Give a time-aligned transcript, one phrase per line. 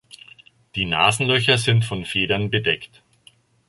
[0.73, 3.03] Die Nasenlöcher sind von Federn bedeckt.